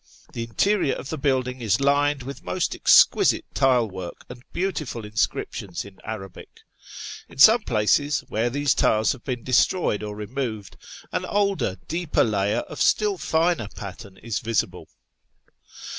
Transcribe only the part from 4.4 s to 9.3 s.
beautiful inscriptions in Arabic. In some places, where these tiles have